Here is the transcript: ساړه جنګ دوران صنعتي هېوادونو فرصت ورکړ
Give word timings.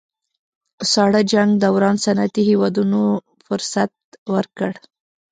ساړه 0.91 1.21
جنګ 1.31 1.49
دوران 1.63 1.95
صنعتي 2.05 2.41
هېوادونو 2.49 3.01
فرصت 3.45 3.91
ورکړ 4.33 4.71